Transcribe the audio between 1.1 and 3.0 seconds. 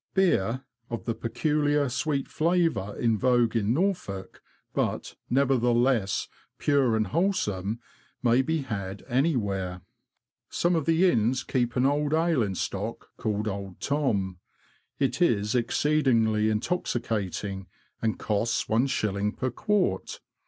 peculiar sweet flavour